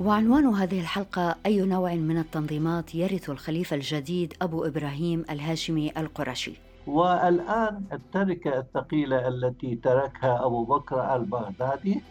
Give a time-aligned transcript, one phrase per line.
[0.00, 6.52] وعنوان هذه الحلقة أي نوع من التنظيمات يرث الخليفة الجديد أبو إبراهيم الهاشمي القرشي؟
[6.86, 12.02] والآن التركة الثقيلة التي تركها أبو بكر البغدادي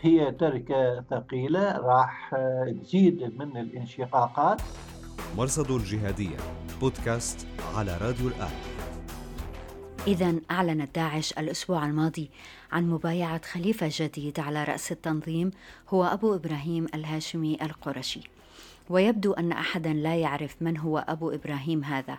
[0.00, 2.30] هي تركة ثقيلة راح
[2.82, 4.62] تزيد من الانشقاقات.
[5.36, 6.36] مرصد الجهادية
[6.80, 8.73] بودكاست على راديو الآن.
[10.06, 12.30] إذا أعلنت داعش الأسبوع الماضي
[12.72, 15.50] عن مبايعة خليفة جديد على رأس التنظيم
[15.88, 18.20] هو أبو إبراهيم الهاشمي القرشي.
[18.90, 22.18] ويبدو أن أحدا لا يعرف من هو أبو إبراهيم هذا.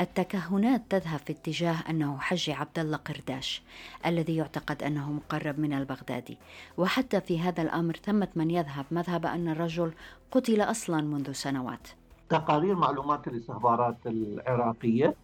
[0.00, 3.62] التكهنات تذهب في اتجاه أنه حج عبد الله قرداش
[4.06, 6.38] الذي يعتقد أنه مقرب من البغدادي.
[6.76, 9.92] وحتى في هذا الأمر ثمة من يذهب مذهب أن الرجل
[10.30, 11.88] قتل أصلا منذ سنوات.
[12.28, 15.14] تقارير معلومات الاستخبارات العراقية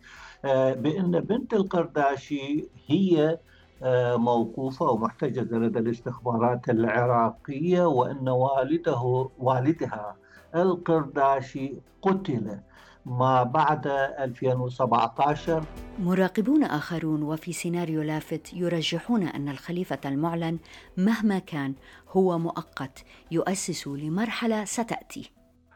[0.44, 3.38] آه، بأن بنت القرداشي هي
[3.82, 10.16] آه، موقوفة ومحتجزة لدى الاستخبارات العراقية وأن والده والدها
[10.54, 12.58] القرداشي قتل.
[13.06, 15.64] ما بعد 2017
[15.98, 20.58] مراقبون آخرون وفي سيناريو لافت يرجحون أن الخليفة المعلن
[20.96, 21.74] مهما كان
[22.08, 25.32] هو مؤقت يؤسس لمرحلة ستأتي.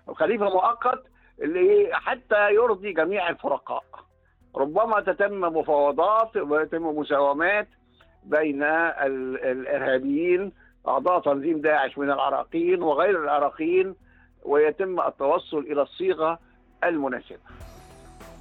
[0.08, 1.02] الخليفة مؤقت
[1.42, 4.05] اللي حتى يرضي جميع الفرقاء.
[4.56, 7.68] ربما تتم مفاوضات ويتم مساومات
[8.24, 10.52] بين الإرهابيين
[10.88, 13.94] أعضاء تنظيم داعش من العراقيين وغير العراقيين
[14.44, 16.38] ويتم التوصل إلى الصيغة
[16.84, 17.38] المناسبة.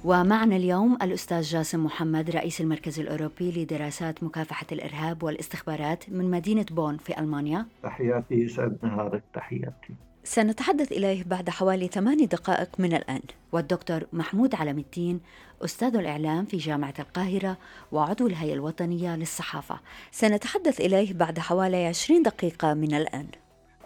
[0.04, 6.96] ومعنا اليوم الأستاذ جاسم محمد رئيس المركز الأوروبي لدراسات مكافحة الإرهاب والاستخبارات من مدينة بون
[6.96, 9.94] في ألمانيا تحياتي سعد نهارك تحياتي
[10.26, 13.20] سنتحدث إليه بعد حوالي ثماني دقائق من الآن.
[13.52, 15.20] والدكتور محمود علم الدين
[15.64, 17.58] أستاذ الإعلام في جامعة القاهرة
[17.92, 19.80] وعضو الهيئة الوطنية للصحافة.
[20.10, 23.26] سنتحدث إليه بعد حوالي عشرين دقيقة من الآن.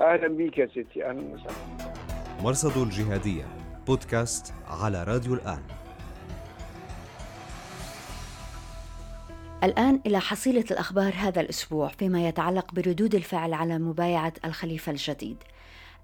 [0.00, 1.06] أهلا بك يا ستي.
[1.06, 1.92] أهلا وسهلا.
[2.42, 3.44] مرصد الجهادية
[3.86, 5.62] بودكاست على راديو الآن.
[9.64, 15.36] الآن إلى حصيلة الأخبار هذا الأسبوع فيما يتعلق بردود الفعل على مبايعة الخليفة الجديد.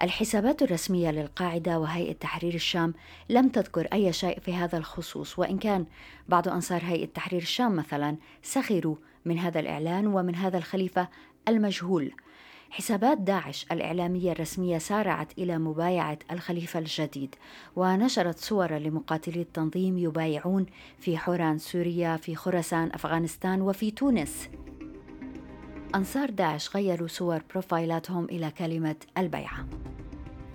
[0.03, 2.95] الحسابات الرسمية للقاعدة وهيئة تحرير الشام
[3.29, 5.87] لم تذكر أي شيء في هذا الخصوص وإن كان
[6.29, 11.09] بعض أنصار هيئة تحرير الشام مثلا سخروا من هذا الإعلان ومن هذا الخليفة
[11.49, 12.13] المجهول.
[12.71, 17.35] حسابات داعش الإعلامية الرسمية سارعت إلى مبايعة الخليفة الجديد
[17.77, 20.67] ونشرت صور لمقاتلي التنظيم يبايعون
[20.99, 24.49] في حوران سوريا في خراسان أفغانستان وفي تونس.
[25.97, 29.67] أنصار داعش غيروا صور بروفايلاتهم إلى كلمة البيعة.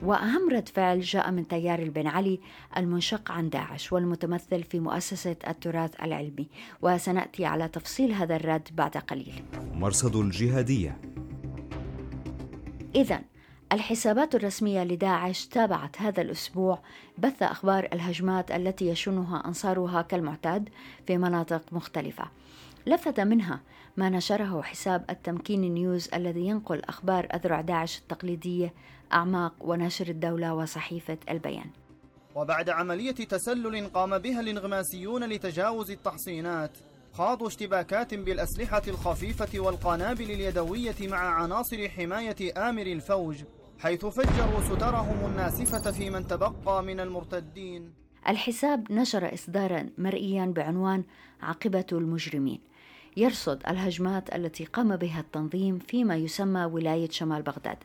[0.03, 2.40] وأهم رد فعل جاء من تيار البن علي
[2.78, 6.47] المنشق عن داعش والمتمثل في مؤسسة التراث العلمي.
[6.81, 9.44] وسنأتي على تفصيل هذا الرد بعد قليل.
[9.74, 11.02] مرصد الجهادية.
[12.96, 13.22] إذا
[13.72, 16.79] الحسابات الرسمية لداعش تابعت هذا الأسبوع
[17.18, 20.69] بث أخبار الهجمات التي يشنها أنصارها كالمعتاد
[21.08, 22.25] في مناطق مختلفة.
[22.85, 23.61] لفت منها
[23.97, 28.73] ما نشره حساب التمكين نيوز الذي ينقل أخبار أذرع داعش التقليدية
[29.13, 31.69] أعماق وناشر الدولة وصحيفة البيان.
[32.35, 36.77] وبعد عملية تسلل قام بها الانغماسيون لتجاوز التحصينات
[37.13, 43.43] خاضوا اشتباكات بالأسلحة الخفيفة والقنابل اليدوية مع عناصر حماية آمر الفوج
[43.79, 47.93] حيث فجروا سترهم الناسفة في من تبقى من المرتدين.
[48.27, 51.03] الحساب نشر إصدارا مرئيا بعنوان
[51.41, 52.70] عاقبة المجرمين.
[53.17, 57.77] يرصد الهجمات التي قام بها التنظيم فيما يسمى ولاية شمال بغداد.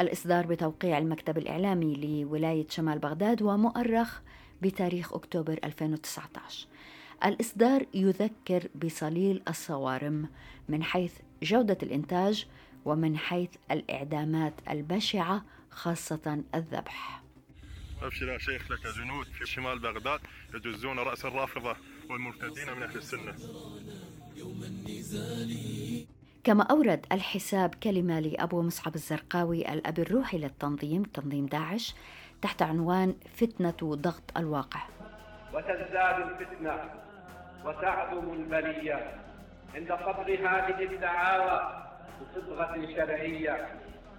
[0.00, 4.20] الإصدار بتوقيع المكتب الإعلامي لولاية شمال بغداد ومؤرخ
[4.62, 6.66] بتاريخ أكتوبر 2019
[7.24, 10.28] الإصدار يذكر بصليل الصوارم
[10.68, 12.46] من حيث جودة الإنتاج
[12.84, 17.22] ومن حيث الإعدامات البشعة خاصة الذبح.
[18.02, 20.20] أبشر يا شيخ لك جنود في شمال بغداد
[20.54, 21.76] يجزون رأس الرافضة
[22.10, 23.34] والمرتدين من أهل السنة.
[26.44, 31.94] كما أورد الحساب كلمة لأبو مصعب الزرقاوي الأب الروحي للتنظيم تنظيم داعش
[32.42, 34.80] تحت عنوان فتنة ضغط الواقع.
[35.54, 36.74] وتزداد الفتنة
[37.64, 39.20] وتعظم البلية
[39.74, 41.84] عند قبض هذه الدعاوى
[42.20, 43.68] بصبغة شرعية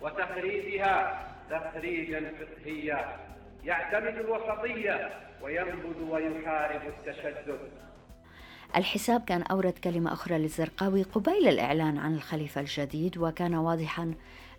[0.02, 3.18] وتخريجها تخريجا فقهيا
[3.64, 5.10] يعتمد الوسطية
[5.42, 7.60] وينبذ ويحارب التشدد.
[8.76, 14.14] الحساب كان أورد كلمة أخرى للزرقاوي قبيل الإعلان عن الخليفة الجديد وكان واضحا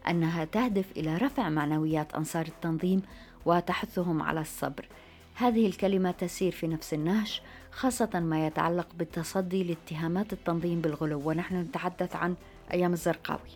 [0.08, 3.02] أنها تهدف إلى رفع معنويات أنصار التنظيم
[3.46, 4.86] وتحثهم على الصبر.
[5.34, 7.40] هذه الكلمة تسير في نفس النهج
[7.72, 12.34] خاصة ما يتعلق بالتصدي لاتهامات التنظيم بالغلو ونحن نتحدث عن
[12.72, 13.50] أيام الزرقاوي.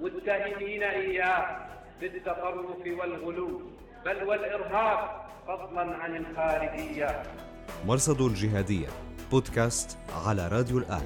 [0.00, 1.66] متهمين إياه
[2.00, 3.60] بالتطرف والغلو
[4.04, 7.22] بل والإرهاب فضلا عن الخارجية.
[7.86, 8.88] مرصد الجهادية.
[9.30, 11.04] بودكاست على راديو الآن.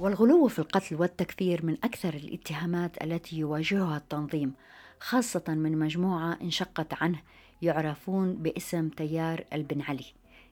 [0.00, 4.52] والغلو في القتل والتكفير من أكثر الاتهامات التي يواجهها التنظيم
[5.00, 7.18] خاصة من مجموعة انشقت عنه
[7.62, 10.06] يعرفون باسم تيار البن علي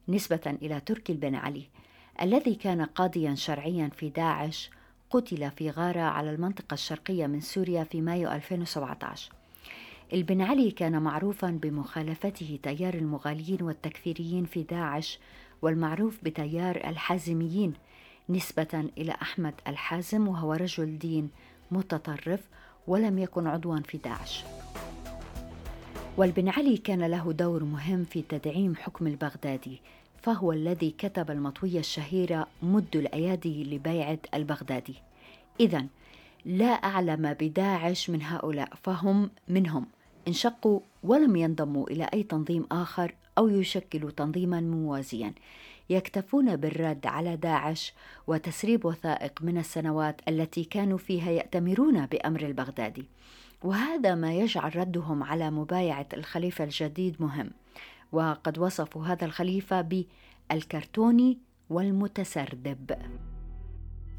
[0.08, 1.68] نسبة إلى تركي البن علي
[2.22, 4.70] الذي كان قاضيا شرعيا في داعش
[5.10, 9.43] قتل في غارة على المنطقة الشرقية من سوريا في مايو 2017
[10.14, 15.18] البن علي كان معروفا بمخالفته تيار المغاليين والتكفيريين في داعش
[15.62, 17.72] والمعروف بتيار الحازميين
[18.28, 21.30] نسبة إلى أحمد الحازم وهو رجل دين
[21.70, 22.40] متطرف
[22.86, 24.44] ولم يكن عضوا في داعش.
[26.16, 29.80] والبن علي كان له دور مهم في تدعيم حكم البغدادي
[30.22, 34.94] فهو الذي كتب المطوية الشهيرة مد الأيادي لبيعة البغدادي.
[35.60, 35.86] إذا
[36.44, 39.86] لا أعلم بداعش من هؤلاء فهم منهم.
[40.28, 45.34] انشقوا ولم ينضموا إلى أي تنظيم آخر أو يشكلوا تنظيما موازيا.
[45.90, 47.92] يكتفون بالرد على داعش
[48.26, 53.04] وتسريب وثائق من السنوات التي كانوا فيها يأتمرون بأمر البغدادي.
[53.62, 57.50] وهذا ما يجعل ردهم على مبايعة الخليفة الجديد مهم.
[58.12, 60.04] وقد وصفوا هذا الخليفة
[60.50, 61.38] بالكرتوني
[61.70, 62.96] والمتسربب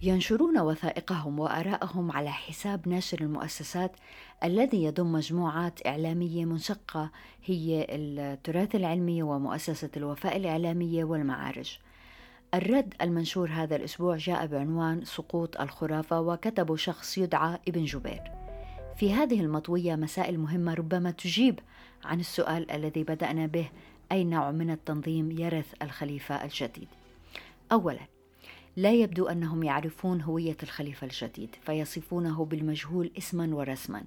[0.01, 3.91] ينشرون وثائقهم وآراءهم على حساب ناشر المؤسسات
[4.43, 7.11] الذي يضم مجموعات إعلامية منشقة
[7.45, 11.77] هي التراث العلمي ومؤسسة الوفاء الإعلامية والمعارج.
[12.53, 18.21] الرد المنشور هذا الأسبوع جاء بعنوان سقوط الخرافة وكتبه شخص يدعى ابن جبير.
[18.97, 21.59] في هذه المطوية مسائل مهمة ربما تجيب
[22.03, 23.69] عن السؤال الذي بدأنا به
[24.11, 26.87] أي نوع من التنظيم يرث الخليفة الجديد؟
[27.71, 28.14] أولا
[28.75, 34.03] لا يبدو أنهم يعرفون هوية الخليفة الجديد فيصفونه بالمجهول اسما ورسما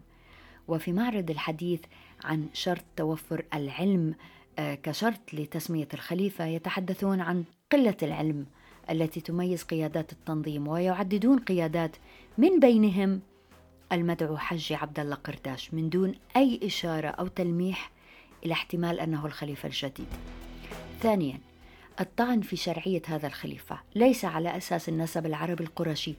[0.68, 1.80] وفي معرض الحديث
[2.24, 4.14] عن شرط توفر العلم
[4.58, 8.46] آه، كشرط لتسمية الخليفة يتحدثون عن قلة العلم
[8.90, 11.96] التي تميز قيادات التنظيم ويعددون قيادات
[12.38, 13.20] من بينهم
[13.92, 17.90] المدعو حجي عبد الله قرداش من دون أي إشارة أو تلميح
[18.44, 20.06] إلى احتمال أنه الخليفة الجديد.
[21.00, 21.40] ثانيا
[22.00, 23.80] الطعن في شرعية هذا الخليفة.
[23.94, 26.14] ليس على أساس النسب العربي القرشي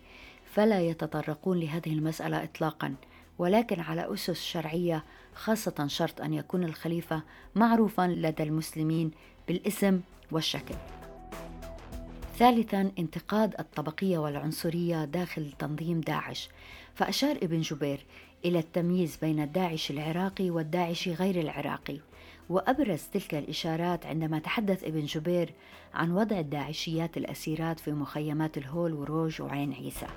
[0.54, 2.96] فلا يتطرقون لهذه المسألة إطلاقا
[3.38, 5.04] ولكن على أسس شرعية
[5.36, 7.24] خاصة شرط أن يكون الخليفة
[7.56, 9.12] معروفا لدى المسلمين
[9.48, 10.76] بالاسم والشكل.
[12.38, 16.50] ثالثا انتقاد الطبقية والعنصرية داخل تنظيم داعش.
[16.96, 18.06] فأشار ابن جبير
[18.46, 22.00] إلى التمييز بين الداعش العراقي والداعش غير العراقي.
[22.50, 25.54] وأبرز تلك الإشارات عندما تحدث ابن جبير
[25.94, 30.08] عن وضع الداعشيات الأسيرات في مخيمات الهول وروج وعين عيسى.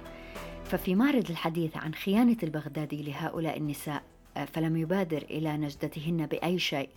[0.65, 4.03] ففي معرض الحديث عن خيانة البغدادي لهؤلاء النساء
[4.47, 6.89] فلم يبادر إلى نجدتهن بأي شيء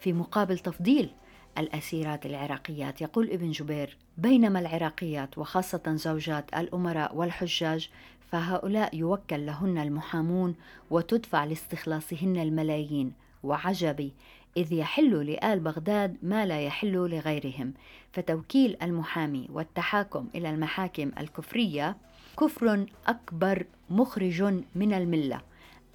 [0.00, 1.10] في مقابل تفضيل
[1.58, 3.00] الأسيرات العراقيات.
[3.00, 7.90] يقول ابن جبير بينما العراقيات وخاصة زوجات الأمراء والحجاج
[8.30, 10.54] فهؤلاء يوكل لهن المحامون
[10.90, 13.12] وتدفع لاستخلاصهن الملايين.
[13.42, 14.12] وعجبي
[14.56, 17.74] إذ يحل لآل بغداد ما لا يحل لغيرهم.
[18.12, 21.96] فتوكيل المحامي والتحاكم إلى المحاكم الكفرية
[22.40, 24.42] كفر أكبر مخرج
[24.74, 25.40] من الملة.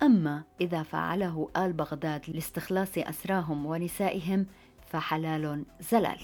[0.04, 4.46] أما إذا فعله آل بغداد لاستخلاص أسراهم ونسائهم
[4.88, 6.20] فحلال زلال.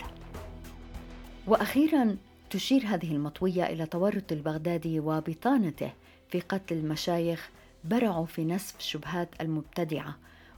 [1.48, 2.18] وأخيرا
[2.50, 5.94] تشير هذه المطوية إلى تورط البغدادي وبطانته
[6.30, 7.50] في قتل المشايخ
[7.84, 10.16] برعوا في نسف شبهات المبتدعة.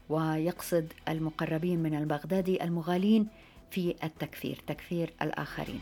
[0.10, 3.28] ويقصد المقربين من البغدادي المغالين
[3.72, 5.80] في التكفير تكفير الآخرين.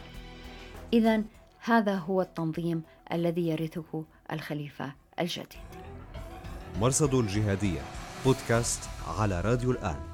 [0.94, 1.24] إذا
[1.60, 5.62] هذا هو التنظيم الذي يرثه الخليفة الجديد.
[6.80, 7.82] مرصد الجهادية
[8.26, 10.11] بودكاست على راديو الآن.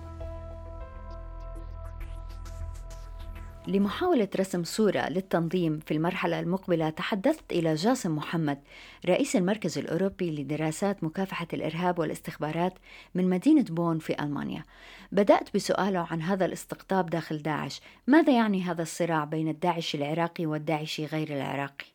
[3.68, 8.60] لمحاولة رسم صورة للتنظيم في المرحلة المقبلة تحدثت إلى جاسم محمد
[9.06, 12.74] رئيس المركز الأوروبي لدراسات مكافحة الإرهاب والاستخبارات
[13.16, 14.64] من مدينة بون في ألمانيا.
[15.12, 17.82] بدأت بسؤاله عن هذا الاستقطاب داخل داعش.
[18.08, 21.86] ماذا يعني هذا الصراع بين الداعش العراقي والداعش غير العراقي؟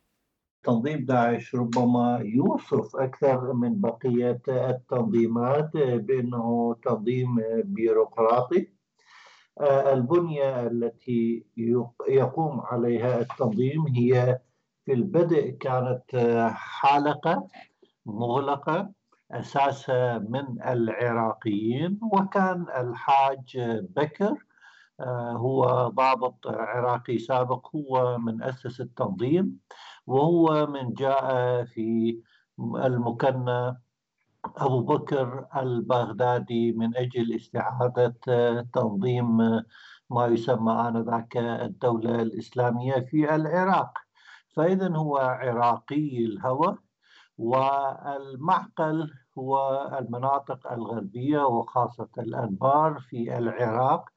[0.63, 8.82] تنظيم داعش ربما يوصف أكثر من بقية التنظيمات بأنه تنظيم بيروقراطي.
[9.61, 11.45] البنية التي
[12.07, 14.39] يقوم عليها التنظيم هي
[14.85, 16.15] في البدء كانت
[16.55, 17.47] حلقة
[18.05, 18.91] مغلقة
[19.31, 23.57] أساسها من العراقيين وكان الحاج
[23.95, 24.45] بكر
[25.35, 29.59] هو ضابط عراقي سابق هو من أسس التنظيم
[30.07, 32.19] وهو من جاء في
[32.59, 33.77] المكنة
[34.45, 38.13] أبو بكر البغدادي من أجل استعادة
[38.73, 39.37] تنظيم
[40.09, 43.97] ما يسمى آنذاك الدولة الإسلامية في العراق.
[44.55, 46.77] فإذا هو عراقي الهوى
[47.37, 54.09] والمعقل هو المناطق الغربية وخاصة الأنبار في العراق.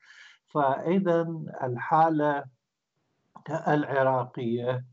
[0.47, 1.23] فإذا
[1.63, 2.45] الحالة
[3.69, 4.85] العراقية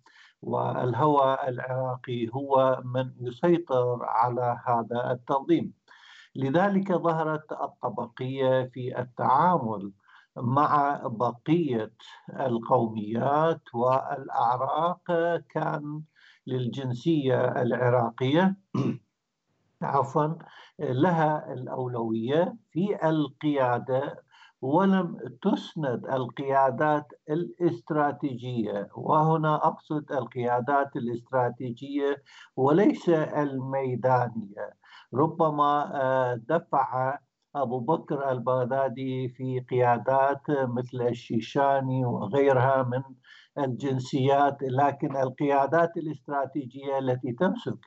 [0.44, 5.74] والهوى العراقي هو من يسيطر على هذا التنظيم.
[6.36, 9.92] لذلك ظهرت الطبقية في التعامل
[10.38, 11.94] مع بقية
[12.40, 15.04] القوميات والأعراق
[15.50, 16.02] كان
[16.48, 18.56] للجنسية العراقية
[19.82, 20.28] عفوا
[20.80, 24.24] لها الأولوية في القيادة
[24.64, 32.24] ولم تسند القيادات الاستراتيجية وهنا أقصد القيادات الاستراتيجية
[32.56, 34.70] وليس الميدانية.
[35.14, 37.18] ربما آه، دفع
[37.56, 43.04] أبو بكر البغدادي في قيادات مثل الشيشاني وغيرها من
[43.64, 47.80] الجنسيات لكن القيادات الاستراتيجية التي تمسك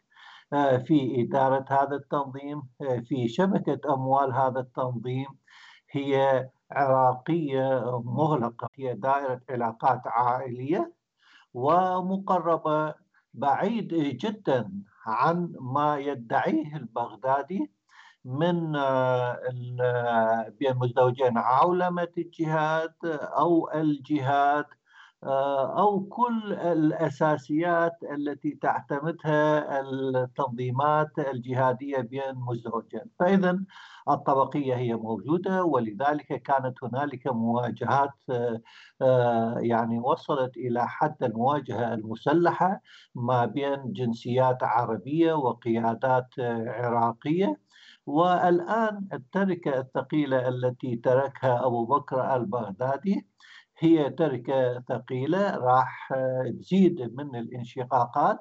[0.53, 5.27] آه، في إدارة هذا التنظيم آه، في شبكة أموال هذا التنظيم
[5.91, 10.93] هي عراقية مغلقة هي دائرة علاقات عائلية
[11.55, 12.95] ومقربة
[13.35, 14.73] بعيد جدا
[15.07, 17.73] عن ما يدعيه البغدادي
[18.25, 24.86] من آه، بين مزدوجين عولمة الجهاد أو الجهاد آه،
[25.79, 33.59] أو كل الأساسيات التي تعتمدها التنظيمات الجهادية بين مزدوجين فإذا
[34.09, 38.11] الطبقية هي موجودة ولذلك كانت هنالك مواجهات
[39.03, 42.81] آه، يعني وصلت إلى حد المواجهة المسلحة
[43.15, 47.67] ما بين جنسيات عربية وقيادات عراقية.
[48.07, 53.27] والآن التركة الثقيلة التي تركها أبو بكر البغدادي
[53.79, 56.09] هي تركة ثقيلة راح
[56.61, 58.39] تزيد من الانشقاقات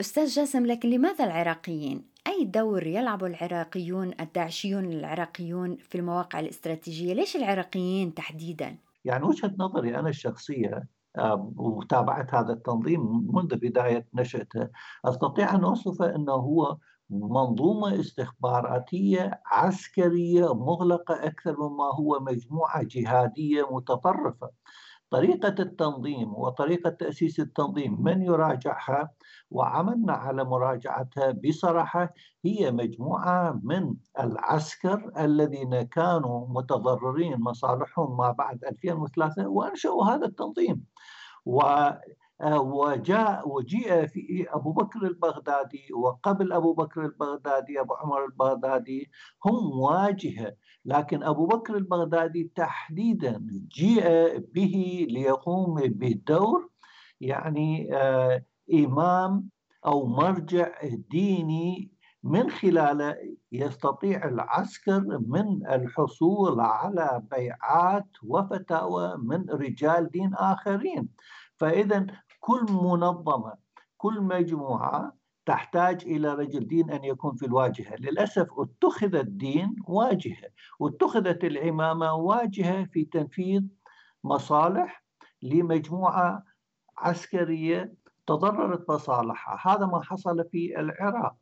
[0.00, 7.36] أستاذ جاسم لكن لماذا العراقيين؟ أي دور يلعب العراقيون الداعشيون العراقيون في المواقع الاستراتيجية؟ ليش
[7.36, 10.88] العراقيين تحديدا؟ يعني وجهة نظري أنا الشخصية
[11.56, 14.68] وتابعت هذا التنظيم منذ بداية نشأته
[15.04, 16.76] أستطيع أن أوصفه أنه هو
[17.12, 24.50] منظومة استخباراتية عسكرية مغلقة أكثر مما هو مجموعة جهادية متطرفة.
[25.10, 29.10] طريقة التنظيم وطريقة تأسيس التنظيم من يراجعها؟
[29.50, 32.14] وعملنا على مراجعتها بصراحة
[32.44, 40.84] هي مجموعة من العسكر الذين كانوا متضررين مصالحهم ما بعد 2003 وأنشأوا هذا التنظيم.
[41.46, 41.60] و
[42.42, 49.10] وجاء وجيء في أبو بكر البغدادي وقبل أبو بكر البغدادي أبو عمر البغدادي
[49.46, 50.52] هم واجهه
[50.84, 56.68] لكن أبو بكر البغدادي تحديدا جيء به ليقوم بدور
[57.20, 58.44] يعني آه
[58.74, 59.48] إمام
[59.86, 60.68] أو مرجع
[61.10, 63.16] ديني من خلاله
[63.52, 71.08] يستطيع العسكر من الحصول على بيعات وفتاوى من رجال دين آخرين.
[71.56, 72.06] فاذا
[72.42, 73.54] كل منظمة
[73.96, 75.12] كل مجموعة
[75.46, 82.84] تحتاج إلى رجل دين أن يكون في الواجهة، للأسف اتخذ الدين واجهة، واتخذت العمامة واجهة
[82.84, 83.62] في تنفيذ
[84.24, 85.04] مصالح
[85.42, 86.44] لمجموعة
[86.98, 87.94] عسكرية
[88.26, 91.36] تضررت مصالحها، هذا ما حصل في العراق.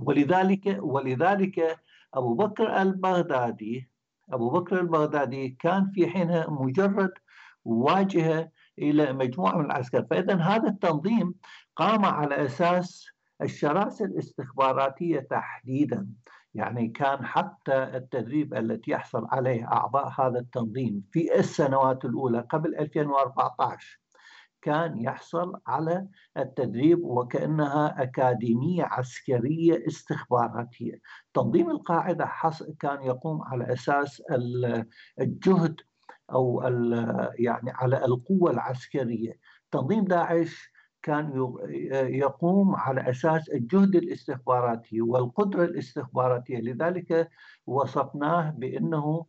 [0.00, 1.80] ولذلك ولذلك
[2.14, 3.90] أبو بكر البغدادي
[4.32, 7.12] أبو بكر البغدادي كان في حينها مجرد
[7.64, 11.34] واجهة إلى مجموعة من العسكر، فاذا هذا التنظيم
[11.76, 13.06] قام على أساس
[13.42, 16.08] الشراسة الاستخباراتية تحديدا،
[16.54, 23.98] يعني كان حتى التدريب التي يحصل عليه أعضاء هذا التنظيم في السنوات الأولى قبل 2014
[24.62, 31.00] كان يحصل على التدريب وكأنها أكاديمية عسكرية استخباراتية.
[31.34, 32.30] تنظيم القاعدة
[32.80, 34.22] كان يقوم على أساس
[35.20, 35.80] الجهد
[36.32, 36.62] أو
[37.38, 39.32] يعني على القوة العسكرية.
[39.70, 40.72] تنظيم داعش
[41.02, 41.54] كان
[41.92, 46.58] يقوم على أساس الجهد الاستخباراتي والقدرة الاستخباراتية.
[46.58, 47.28] لذلك
[47.66, 49.26] وصفناه بأنه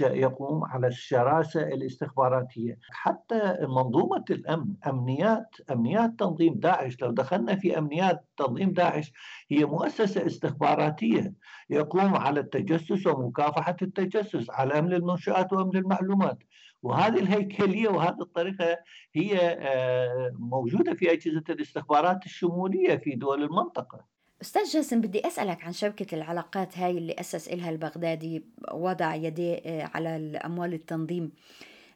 [0.00, 2.78] يقوم على الشراسة الاستخباراتية.
[2.90, 9.12] حتى منظومة الأمن أمنيات أمنيات تنظيم داعش لو دخلنا في أمنيات تنظيم داعش
[9.50, 11.34] هي مؤسسة استخباراتية.
[11.70, 16.38] يقوم على التجسس ومكافحة التجسس على أمن المنشآت وأمن المعلومات.
[16.82, 18.78] وهذه الهيكلية وهذه الطريقة
[19.14, 24.04] هي آه، موجودة في أجهزة الاستخبارات الشمولية في دول المنطقة.
[24.42, 29.90] أستاذ جاسم بدي أسألك عن شبكة العلاقات هاي اللي أسس إلها البغدادي وضع يديه آه،
[29.94, 31.32] على الأموال التنظيم.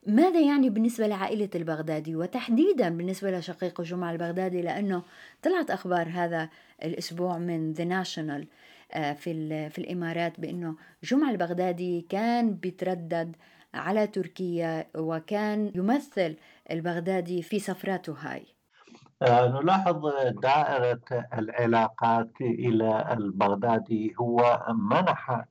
[0.07, 5.03] ماذا يعني بالنسبة لعائلة البغدادي وتحديدا بالنسبة لشقيقه جمعة البغدادي لأنه
[5.43, 6.49] طلعت أخبار هذا
[6.83, 8.47] الأسبوع من ذا ناشونال
[8.93, 13.37] في في الإمارات بأنه جمعة البغدادي كان بيتردد
[13.75, 16.37] على تركيا وكان يمثل
[16.71, 18.56] البغدادي في سفراته هاي آه،
[19.23, 20.07] نلاحظ
[20.43, 21.01] دائرة
[21.39, 24.15] العلاقات إلى البغدادي.
[24.21, 25.45] هو منح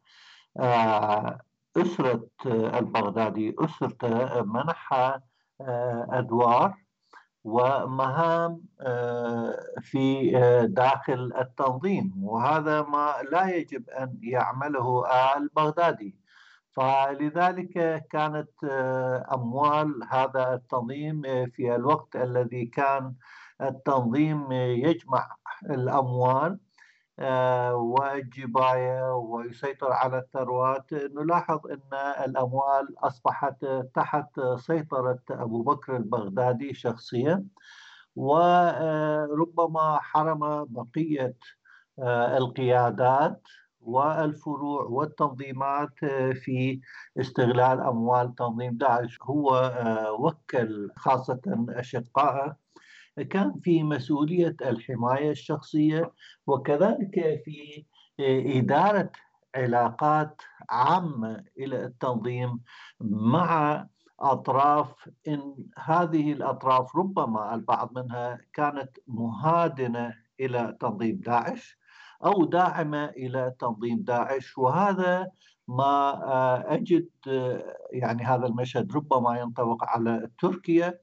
[0.58, 1.40] آه،
[1.78, 4.42] أسرة البغدادي أسرته
[5.62, 6.74] آه، أدوار
[7.44, 8.62] ومهام
[9.82, 10.32] في
[10.70, 12.14] داخل التنظيم.
[12.24, 15.04] وهذا ما لا يجب أن يعمله
[15.38, 16.26] البغدادي
[16.76, 23.14] فلذلك كانت آه، أموال هذا التنظيم آه، في الوقت الذي كان
[23.62, 25.36] التنظيم آه، يجمع
[25.70, 26.60] الأموال
[27.74, 30.94] والجباية ويسيطر على الثروات.
[30.94, 31.94] نلاحظ إن
[32.26, 37.46] الأموال أصبحت تحت سيطرة أبو بكر البغدادي شخصيا
[38.16, 41.36] وربما حرم بقية
[42.38, 43.42] القيادات
[43.86, 46.82] والفروع والتنظيمات آه، في
[47.20, 49.20] استغلال أموال تنظيم داعش.
[49.24, 52.56] هو آه، وكل خاصة أشقائه
[53.24, 56.12] كان في مسؤولية الحماية الشخصية
[56.48, 57.86] وكذلك في
[58.20, 59.12] آه، إدارة
[59.56, 62.60] علاقات عامة إلى التنظيم
[63.02, 63.88] مع
[64.20, 71.78] أطراف إن هذه الأطراف ربما البعض منها كانت مهادنة إلى تنظيم داعش
[72.26, 74.58] أو داعمة إلى تنظيم داعش.
[74.58, 75.32] وهذا
[75.68, 81.00] ما آه، أجد آه، يعني هذا المشهد ربما ينطبق على تركيا.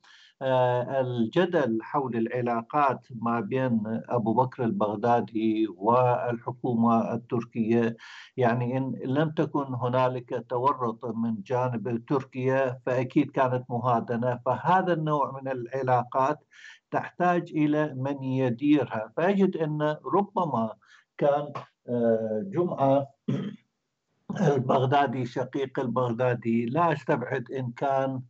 [1.01, 7.97] الجدل حول العلاقات ما بين أبو بكر البغدادي والحكومة التركية
[8.37, 15.51] يعني إن لم تكن هنالك تورط من جانب تركيا فأكيد كانت مهادنة فهذا النوع من
[15.51, 16.45] العلاقات
[16.91, 19.13] تحتاج إلى من يديرها.
[19.17, 20.75] فأجد إن ربما
[21.19, 21.53] كان
[21.89, 23.07] آه، جمعة
[24.57, 28.23] البغدادي شقيق البغدادي لا أستبعد إن كان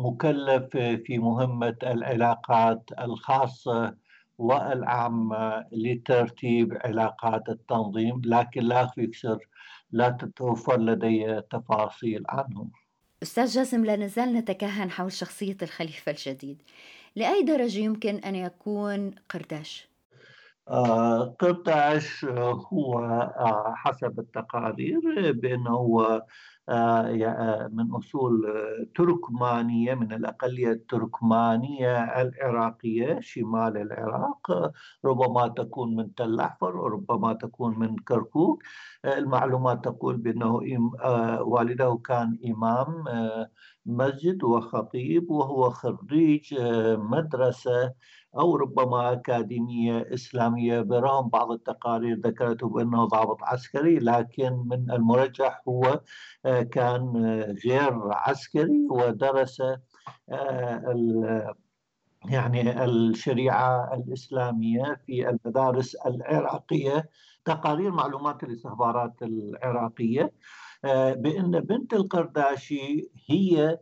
[0.00, 3.96] مكلف في مهمة العلاقات الخاصة
[4.38, 9.48] والعامة لترتيب علاقات التنظيم لكن لا أخفيك سر
[9.90, 12.70] لا تتوفر لدي تفاصيل عنه
[13.22, 16.62] أستاذ جاسم لا نزال نتكهن حول شخصية الخليفة الجديد
[17.16, 19.90] لأي درجة يمكن أن يكون قرداش؟
[21.38, 22.24] قرطاش
[22.72, 26.26] هو آه، حسب التقارير بأنه هو آه،
[27.72, 28.46] من أصول
[28.94, 34.72] تركمانية من الأقلية التركمانية العراقية شمال العراق
[35.04, 38.62] ربما تكون من تل أحفر وربما تكون من كركوك.
[39.04, 40.60] المعلومات تقول بأنه
[41.00, 43.04] آه، والده كان إمام
[43.86, 46.54] مسجد وخطيب وهو خريج
[46.98, 47.94] مدرسة
[48.38, 50.80] أو ربما أكاديمية إسلامية.
[50.80, 56.00] برغم بعض التقارير ذكرته بأنه ضابط عسكري لكن من المرجح هو
[56.46, 59.62] آه، كان آه، غير عسكري ودرس
[60.30, 61.54] آه،
[62.28, 67.08] يعني الشريعة الإسلامية في المدارس العراقية
[67.44, 70.32] تقارير معلومات الاستخبارات العراقية
[71.16, 73.78] بأن بنت القرداشي هي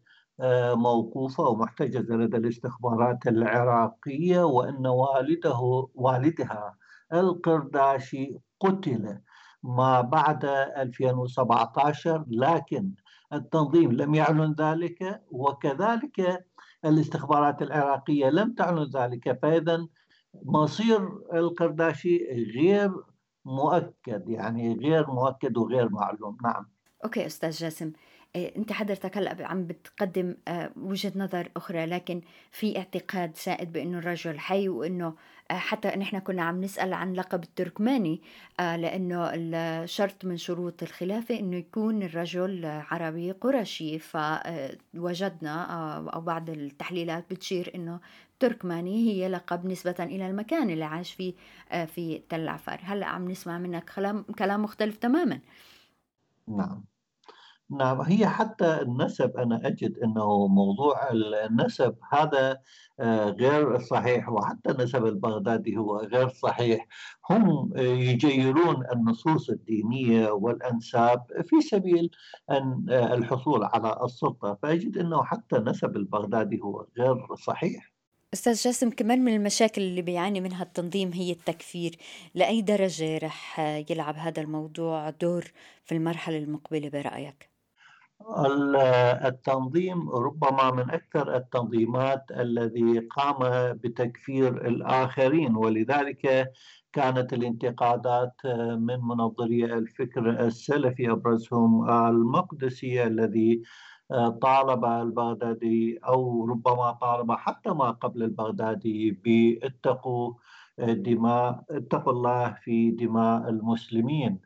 [0.74, 6.76] موقوفة ومحتجزة لدى الاستخبارات العراقية وأن والده والدها
[7.12, 9.18] القرداشي قتل.
[9.62, 12.92] ما بعد 2017 لكن
[13.32, 16.44] التنظيم لم يعلن ذلك وكذلك
[16.84, 19.86] الاستخبارات العراقية لم تعلن ذلك فإذا
[20.44, 22.18] مصير القرداشي
[22.56, 22.92] غير
[23.44, 26.36] مؤكد يعني غير مؤكد وغير معلوم.
[26.44, 26.66] نعم.
[27.04, 27.92] أوكي أستاذ جاسم.
[28.36, 32.20] انت حضرتك هلا عم بتقدم آه، وجهة نظر أخرى لكن
[32.52, 35.14] في اعتقاد سائد بأنه الرجل حي وأنه
[35.50, 38.22] آه، حتى نحن كنا عم نسأل عن لقب التركماني
[38.58, 45.64] لأنه الشرط من شروط الخلافة إنه يكون الرجل عربي قرشي فوجدنا
[46.14, 48.00] أو بعض التحليلات بتشير إنه
[48.40, 51.34] تركماني هي لقب نسبة إلى المكان اللي عاش فيه
[51.86, 53.84] في تل عفر هلأ عم نسمع منك
[54.38, 55.40] كلام مختلف تماما.
[56.48, 56.86] نعم.
[57.70, 62.60] نعم هي حتى النسب أنا أجد أنه موضوع النسب هذا
[63.00, 66.86] آه، غير صحيح وحتى النسب البغدادي هو غير صحيح.
[67.30, 72.10] هم يجيرون النصوص الدينية والأنساب في سبيل
[72.50, 74.58] أن آه، الحصول على السلطة.
[74.62, 77.92] فأجد أنه حتى النسب البغدادي هو غير صحيح.
[78.34, 81.96] أستاذ جاسم كمان من المشاكل اللي بيعاني منها التنظيم هي التكفير.
[82.34, 85.44] لأي درجة رح يلعب هذا الموضوع دور
[85.84, 87.57] في المرحلة المقبلة برأيك؟
[89.24, 93.38] التنظيم ربما من أكثر التنظيمات الذي قام
[93.72, 96.52] بتكفير الآخرين ولذلك
[96.92, 98.34] كانت الانتقادات
[98.78, 103.62] من منظري الفكر السلفي أبرزهم المقدسي الذي
[104.42, 110.34] طالب البغدادي أو ربما طالب حتى ما قبل البغدادي باتقوا
[110.78, 114.40] دماء اتقوا الله في دماء المسلمين.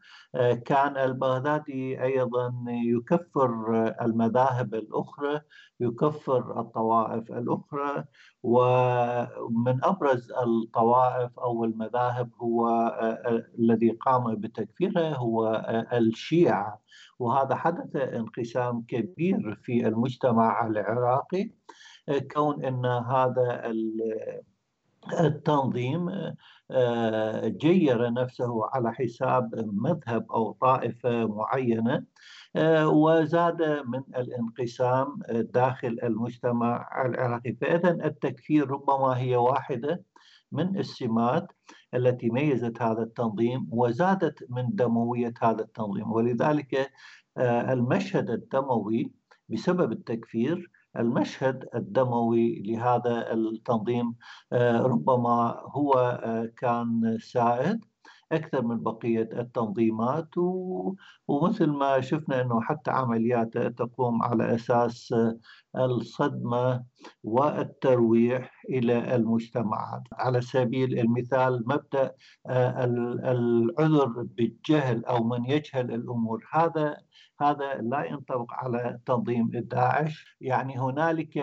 [0.65, 5.41] كان البغدادي أيضا يكفر المذاهب الأخرى
[5.81, 8.05] يكفر الطوائف الأخرى
[8.43, 12.69] ومن أبرز الطوائف أو المذاهب هو
[13.59, 16.81] الذي قام بتكفيرها هو الشيعة.
[17.19, 21.51] وهذا حدث انقسام كبير في المجتمع العراقي.
[22.35, 23.73] كون إن هذا
[25.21, 26.11] التنظيم
[27.47, 32.05] جير نفسه على حساب مذهب أو طائفة معينة
[32.57, 37.05] آه، وزاد من الانقسام داخل المجتمع.
[37.07, 40.05] العراقي فاذا التكفير ربما هي واحدة
[40.53, 41.53] من السمات
[41.95, 46.13] التي ميزت هذا التنظيم وزادت من دموية هذا التنظيم.
[46.13, 46.93] ولذلك
[47.37, 49.13] آه، المشهد الدموي
[49.49, 54.15] بسبب التكفير المشهد الدموي لهذا التنظيم
[54.53, 55.93] آه، ربما هو
[56.25, 57.92] آه، كان سائد.
[58.33, 60.29] أكثر من بقية التنظيمات
[61.29, 65.15] ومثل ما شفنا أنه حتى عملياته تقوم على أساس
[65.77, 66.85] الصدمة
[67.25, 70.03] والترويح إلى المجتمعات.
[70.13, 72.15] على سبيل المثال مبدأ
[72.47, 76.97] آه، العذر بالجهل أو من يجهل الأمور هذا
[77.41, 81.39] هذا لا ينطبق على تنظيم داعش يعني هنالك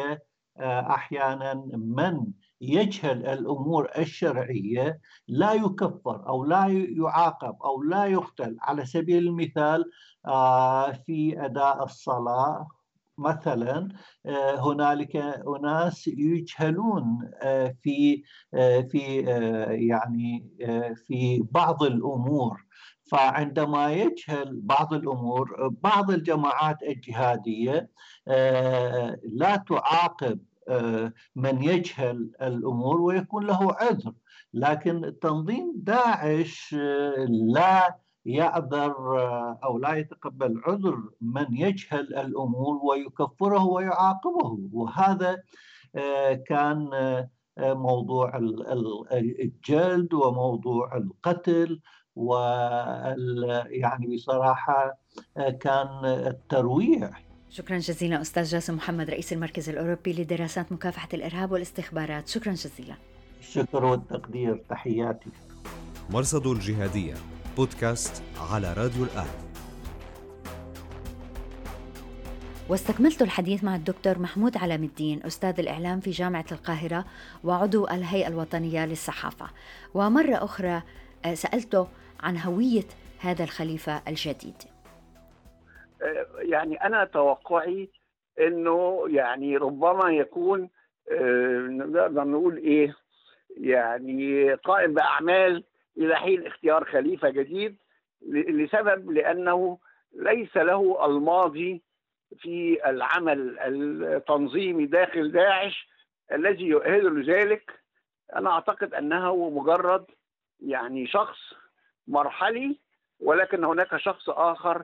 [0.57, 2.25] آه، أحيانا من
[2.61, 6.65] يجهل الأمور الشرعية لا يكفر أو لا
[6.97, 8.57] يعاقب أو لا يقتل.
[8.61, 9.85] على سبيل المثال
[10.25, 12.67] آه، في أداء الصلاة
[13.17, 13.89] مثلا
[14.25, 15.15] آه، هنالك
[15.57, 17.31] أناس يجهلون
[17.83, 18.23] في
[18.91, 19.19] في
[19.69, 20.49] يعني
[21.07, 22.69] في بعض الأمور.
[23.11, 27.89] فعندما يجهل بعض الأمور بعض الجماعات الجهادية
[28.27, 30.48] آه، لا تعاقب آه،
[31.35, 34.13] من يجهل الأمور ويكون له عذر.
[34.53, 38.95] لكن تنظيم داعش آه، لا يعذر
[39.63, 44.59] أو لا يتقبل عذر من يجهل الأمور ويكفره ويعاقبه.
[44.73, 45.43] وهذا
[46.47, 46.89] كان
[47.59, 48.37] موضوع
[49.11, 51.81] الجلد وموضوع القتل.
[52.15, 52.35] و
[53.69, 54.99] يعني بصراحة
[55.61, 57.11] كان الترويع
[57.51, 62.27] شكرا جزيلا أستاذ جاسم محمد رئيس المركز الأوروبي لدراسات مكافحة الإرهاب والاستخبارات.
[62.27, 62.95] شكرا جزيلا.
[63.39, 64.63] الشكر والتقدير.
[64.69, 65.29] تحياتي.
[66.09, 67.13] مرصد الجهادية
[67.57, 69.27] بودكاست على راديو الآن.
[72.69, 77.05] واستكملت الحديث مع الدكتور محمود علام الدين أستاذ الإعلام في جامعة القاهرة
[77.43, 79.47] وعضو الهيئة الوطنية للصحافة.
[79.93, 80.81] ومرة أخرى
[81.25, 81.87] آه، سألته
[82.19, 82.85] عن هوية
[83.19, 84.55] هذا الخليفة الجديد.
[86.37, 87.89] يعني أنا توقعي
[88.39, 90.69] أنه يعني ربما يكون
[91.11, 92.95] آه، نقدر نقول إيه
[93.57, 95.63] يعني قائم بأعمال
[95.97, 97.77] إلى حين اختيار خليفة جديد
[98.27, 99.77] لسبب لأنه
[100.13, 101.81] ليس له الماضي
[102.37, 105.87] في العمل التنظيمي داخل داعش
[106.31, 107.71] الذي يؤهله لذلك.
[108.35, 110.05] أنا أعتقد أنه مجرد
[110.59, 111.37] يعني شخص
[112.07, 112.77] مرحلي
[113.19, 114.83] ولكن هناك شخص آخر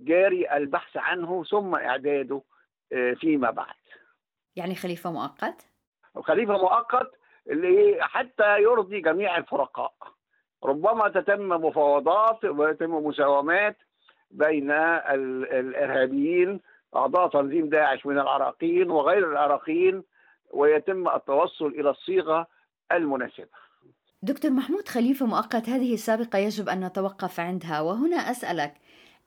[0.00, 2.42] جاري البحث عنه ثم إعداده
[2.92, 3.74] آه، فيما بعد
[4.56, 5.66] يعني خليفة مؤقت؟
[6.22, 7.10] خليفة مؤقت
[7.50, 9.94] اللي حتى يرضي جميع الفرقاء
[10.64, 13.76] ربما تتم مفاوضات ويتم مساومات
[14.30, 16.60] بين الإرهابيين
[16.96, 20.02] أعضاء تنظيم داعش من العراقيين وغير العراقيين
[20.50, 22.46] ويتم التوصل إلى الصيغة
[22.92, 23.66] المناسبة.
[24.22, 28.74] دكتور محمود خليفة مؤقت هذه السابقة يجب أن نتوقف عندها وهنا أسألك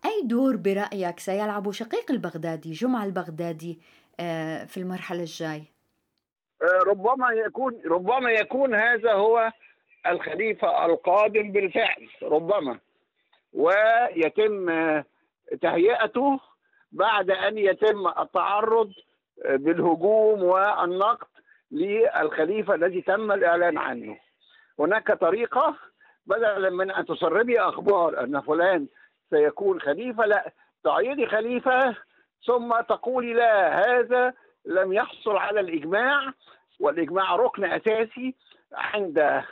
[0.05, 3.79] أي دور برأيك سيلعب شقيق البغدادي جمعة البغدادي
[4.19, 5.63] آه، في المرحلة الجاي؟
[6.61, 9.51] آه، ربما يكون ربما يكون هذا هو
[10.07, 12.79] الخليفة القادم بالفعل ربما
[13.53, 14.69] ويتم
[15.61, 16.39] تهيئته
[16.91, 18.91] بعد أن يتم التعرض
[19.45, 21.27] بالهجوم والنقد
[21.71, 24.17] للخليفة الذي تم الإعلان عنه.
[24.79, 25.75] هناك طريقة
[26.25, 28.87] بدلا من أن تسربي أخبار أن فلان
[29.29, 30.25] سيكون خليفة.
[30.25, 31.95] لا تعيدي خليفة
[32.45, 34.33] ثم تقولي لا هذا
[34.65, 36.33] لم يحصل على الإجماع
[36.79, 38.35] والإجماع ركن أساسي
[38.73, 39.43] عند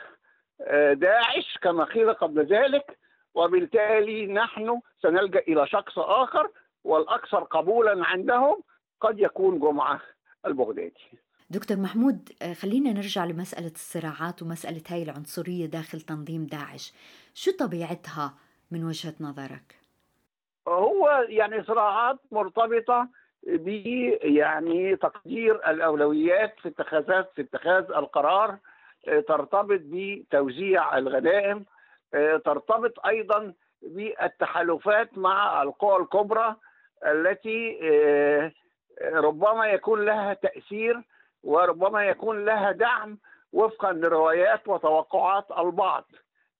[0.92, 2.98] داعش كما قيل قبل ذلك.
[3.34, 6.50] وبالتالي نحن سنلجأ إلى شخص آخر
[6.84, 8.62] والأكثر قبولا عندهم
[9.00, 10.00] قد يكون جمعة
[10.46, 11.18] البغدادي.
[11.50, 12.28] دكتور محمود
[12.60, 16.92] خلينا نرجع لمسألة الصراعات ومسألة هاي العنصرية داخل تنظيم داعش.
[17.34, 18.34] شو طبيعتها؟
[18.70, 19.78] من وجهة نظرك؟
[20.68, 23.08] هو يعني صراعات مرتبطة
[23.42, 23.68] ب
[24.22, 28.58] يعني تقدير الأولويات في اتخاذات في اتخاذ القرار
[29.28, 31.64] ترتبط بتوزيع الغنائم
[32.44, 33.52] ترتبط أيضا
[33.82, 36.56] بالتحالفات مع القوى الكبرى
[37.06, 37.78] التي
[39.02, 41.02] ربما يكون لها تأثير
[41.44, 43.18] وربما يكون لها دعم
[43.52, 46.04] وفقا لروايات وتوقعات البعض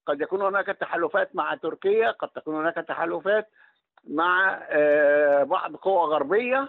[0.08, 3.48] قد يكون هناك تحالفات مع تركيا قد تكون هناك تحالفات
[4.04, 4.58] مع
[5.42, 6.68] بعض قوى غربية.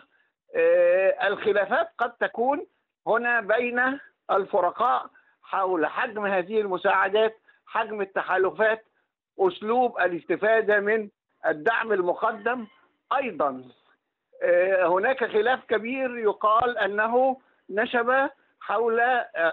[1.23, 2.65] الخلافات قد تكون
[3.08, 3.99] هنا بين
[4.32, 5.06] الفرقاء
[5.43, 8.86] حول حجم هذه المساعدات حجم التحالفات
[9.39, 11.10] أسلوب الاستفادة من
[11.45, 12.67] الدعم المقدم
[13.17, 13.63] أيضا.
[14.84, 17.38] هناك خلاف كبير يقال أنه
[17.69, 18.99] نشب حول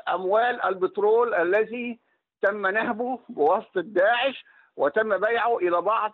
[0.08, 1.98] أموال البترول الذي
[2.42, 4.44] تم نهبه بواسطة داعش
[4.76, 6.12] وتم بيعه إلى بعض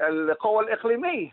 [0.00, 1.32] القوى الإقليمية.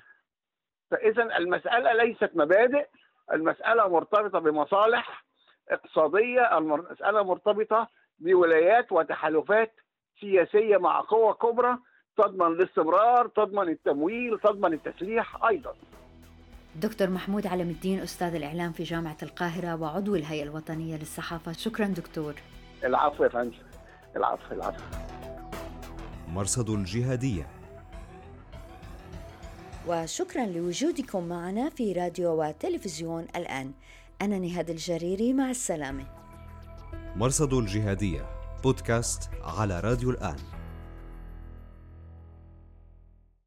[0.91, 2.87] فاذا المسألة ليست مبادئ
[3.33, 5.23] المسألة مرتبطة بمصالح
[5.69, 7.87] اقتصادية المسألة مرتبطة
[8.19, 9.73] بولايات وتحالفات
[10.19, 11.77] سياسية مع قوى كبرى
[12.17, 15.75] تضمن الاستمرار تضمن التمويل تضمن التسليح أيضا.
[16.75, 21.51] دكتور محمود علم الدين أستاذ الإعلام في جامعة القاهرة وعضو الهيئة الوطنية للصحافة.
[21.51, 22.33] شكرا دكتور.
[22.83, 23.72] العفو يا فندم.
[24.15, 24.83] العفو العفو.
[26.27, 27.47] مرصد الجهاديه
[29.87, 33.71] وشكرا لوجودكم معنا في راديو وتلفزيون الآن.
[34.21, 36.05] أنا نهاد الجريري مع السلامة.
[37.15, 38.25] مرصد الجهاديه
[38.63, 40.37] بودكاست على راديو الآن.